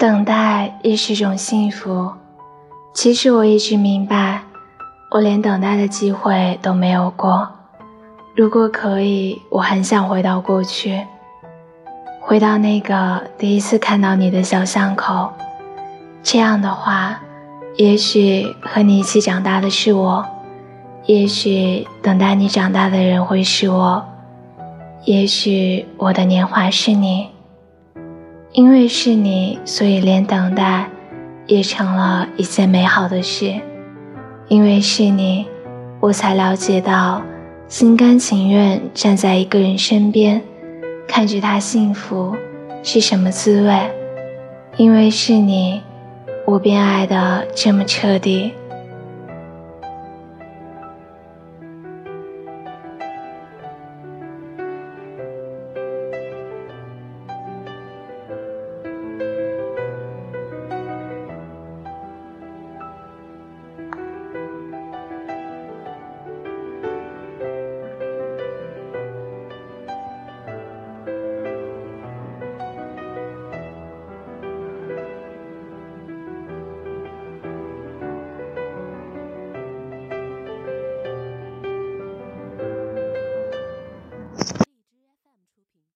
[0.00, 2.10] 等待也是种幸福。
[2.94, 4.40] 其实我一直明白，
[5.10, 7.46] 我连等待的机会都没有过。
[8.34, 11.06] 如果可以，我很想回到过去，
[12.18, 15.30] 回到那个第一次看到你的小巷口。
[16.22, 17.20] 这样的话，
[17.76, 20.24] 也许和你一起长大的是我，
[21.04, 24.02] 也许等待你长大的人会是我，
[25.04, 27.28] 也许我的年华是你。
[28.52, 30.88] 因为是你，所以连等待
[31.46, 33.54] 也成了一件美好的事。
[34.48, 35.46] 因为是你，
[36.00, 37.22] 我才了解到
[37.68, 40.42] 心甘情愿站在一个人身边，
[41.06, 42.34] 看着他幸福
[42.82, 43.80] 是什么滋味。
[44.76, 45.80] 因为是你，
[46.44, 48.52] 我便爱得这么彻底。